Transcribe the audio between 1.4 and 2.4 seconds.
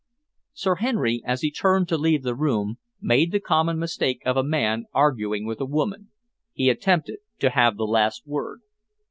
he turned to leave the